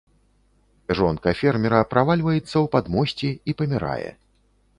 [0.99, 4.09] Жонка фермера правальваецца ў падмосце і памірае.